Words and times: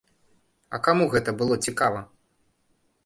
А 0.77 0.79
каму 0.87 1.05
гэта 1.13 1.35
было 1.41 1.59
цікава? 1.69 2.03